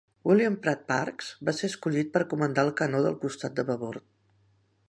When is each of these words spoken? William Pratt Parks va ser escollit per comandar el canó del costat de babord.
William 0.27 0.53
Pratt 0.63 0.79
Parks 0.91 1.27
va 1.51 1.55
ser 1.59 1.69
escollit 1.71 2.11
per 2.17 2.23
comandar 2.33 2.67
el 2.69 2.75
canó 2.83 3.03
del 3.09 3.19
costat 3.27 3.59
de 3.61 3.71
babord. 3.73 4.09